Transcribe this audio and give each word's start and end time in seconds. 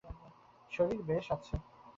শরীর 0.71 1.01
বেশ 1.01 1.25
আছে। 1.31 1.55